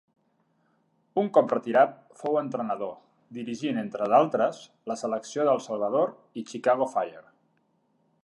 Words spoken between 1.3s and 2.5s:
cop retirat fou